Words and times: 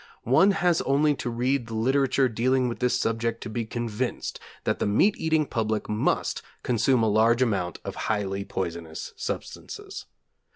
One 0.23 0.49
has 0.49 0.81
only 0.81 1.13
to 1.17 1.29
read 1.29 1.67
the 1.67 1.75
literature 1.75 2.27
dealing 2.27 2.67
with 2.67 2.79
this 2.79 2.99
subject 2.99 3.39
to 3.43 3.51
be 3.51 3.65
convinced 3.67 4.39
that 4.63 4.79
the 4.79 4.87
meat 4.87 5.13
eating 5.15 5.45
public 5.45 5.87
must 5.87 6.41
consume 6.63 7.03
a 7.03 7.07
large 7.07 7.43
amount 7.43 7.77
of 7.85 7.93
highly 8.09 8.43
poisonous 8.43 9.13
substances. 9.15 10.07